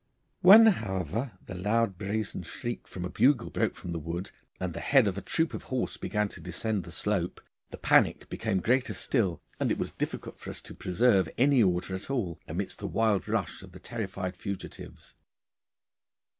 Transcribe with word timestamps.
When, 0.41 0.65
however, 0.65 1.33
the 1.45 1.53
loud 1.53 1.99
brazen 1.99 2.41
shriek 2.41 2.87
from 2.87 3.05
a 3.05 3.09
bugle 3.11 3.51
broke 3.51 3.75
from 3.75 3.91
the 3.91 3.99
wood, 3.99 4.31
and 4.59 4.73
the 4.73 4.79
head 4.79 5.05
of 5.07 5.15
a 5.15 5.21
troop 5.21 5.53
of 5.53 5.65
horse 5.65 5.95
began 5.95 6.27
to 6.29 6.41
descend 6.41 6.85
the 6.85 6.91
slope, 6.91 7.39
the 7.69 7.77
panic 7.77 8.27
became 8.27 8.61
greater 8.61 8.95
still, 8.95 9.43
and 9.59 9.71
it 9.71 9.77
was 9.77 9.91
difficult 9.91 10.39
for 10.39 10.49
us 10.49 10.59
to 10.63 10.73
preserve 10.73 11.29
any 11.37 11.61
order 11.61 11.93
at 11.93 12.09
all 12.09 12.39
amidst 12.47 12.79
the 12.79 12.87
wild 12.87 13.27
rush 13.27 13.61
of 13.61 13.73
the 13.73 13.79
terrified 13.79 14.35
fugitives. 14.35 15.13